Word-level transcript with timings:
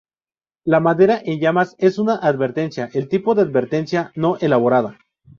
La 0.73 0.79
madera 0.79 1.21
en 1.23 1.39
llamas 1.39 1.75
es 1.77 1.99
una 1.99 2.15
advertencia, 2.15 2.89
el 2.93 3.07
tipo 3.07 3.35
de 3.35 3.43
advertencia 3.43 4.11
no 4.15 4.35
elaborada. 4.39 4.97